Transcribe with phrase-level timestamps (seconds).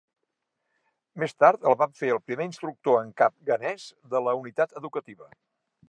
[1.23, 5.33] Més tard el van fer el primer instructor en cap ghanès de la Unitat Educativa.